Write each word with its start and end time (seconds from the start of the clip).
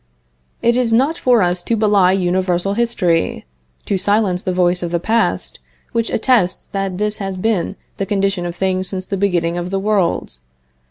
It 0.63 0.75
is 0.75 0.91
not 0.91 1.15
for 1.19 1.43
us 1.43 1.61
to 1.61 1.75
belie 1.75 2.13
universal 2.13 2.73
history, 2.73 3.45
to 3.85 3.99
silence 3.99 4.41
the 4.41 4.51
voice 4.51 4.81
of 4.81 4.89
the 4.89 4.99
past, 4.99 5.59
which 5.91 6.09
attests 6.09 6.65
that 6.65 6.97
this 6.97 7.17
has 7.19 7.37
been 7.37 7.75
the 7.97 8.07
condition 8.07 8.47
of 8.47 8.55
things 8.55 8.87
since 8.89 9.05
the 9.05 9.15
beginning 9.15 9.59
of 9.59 9.69
the 9.69 9.77
world. 9.79 10.39